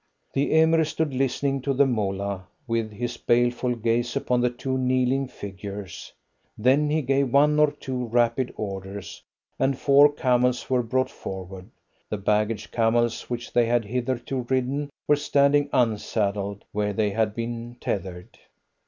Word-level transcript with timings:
The 0.33 0.51
Emir 0.59 0.83
stood 0.83 1.13
listening 1.13 1.61
to 1.61 1.75
the 1.75 1.85
Moolah, 1.85 2.47
with 2.65 2.91
his 2.91 3.17
baleful 3.17 3.75
gaze 3.75 4.15
upon 4.15 4.41
the 4.41 4.49
two 4.49 4.75
kneeling 4.75 5.27
figures. 5.27 6.11
Then 6.57 6.89
he 6.89 7.03
gave 7.03 7.31
one 7.31 7.59
or 7.59 7.71
two 7.71 8.05
rapid 8.05 8.51
orders, 8.57 9.21
and 9.59 9.77
four 9.77 10.11
camels 10.11 10.67
were 10.71 10.81
brought 10.81 11.11
forward. 11.11 11.69
The 12.09 12.17
baggage 12.17 12.71
camels 12.71 13.29
which 13.29 13.53
they 13.53 13.67
had 13.67 13.85
hitherto 13.85 14.47
ridden 14.49 14.89
were 15.07 15.15
standing 15.15 15.69
unsaddled 15.71 16.65
where 16.71 16.93
they 16.93 17.11
had 17.11 17.35
been 17.35 17.77
tethered. 17.79 18.39